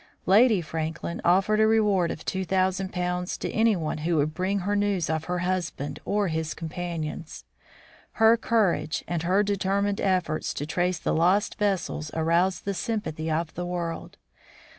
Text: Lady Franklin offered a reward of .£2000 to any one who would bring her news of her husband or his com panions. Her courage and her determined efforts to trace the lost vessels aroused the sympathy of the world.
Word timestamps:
Lady 0.25 0.61
Franklin 0.61 1.21
offered 1.23 1.59
a 1.59 1.67
reward 1.67 2.09
of 2.09 2.25
.£2000 2.25 3.37
to 3.37 3.51
any 3.51 3.75
one 3.75 3.99
who 3.99 4.17
would 4.17 4.33
bring 4.33 4.61
her 4.61 4.75
news 4.75 5.11
of 5.11 5.25
her 5.25 5.37
husband 5.45 5.99
or 6.05 6.27
his 6.27 6.55
com 6.55 6.69
panions. 6.69 7.43
Her 8.13 8.35
courage 8.35 9.03
and 9.07 9.21
her 9.21 9.43
determined 9.43 10.01
efforts 10.01 10.55
to 10.55 10.65
trace 10.65 10.97
the 10.97 11.13
lost 11.13 11.59
vessels 11.59 12.09
aroused 12.15 12.65
the 12.65 12.73
sympathy 12.73 13.29
of 13.29 13.53
the 13.53 13.63
world. 13.63 14.17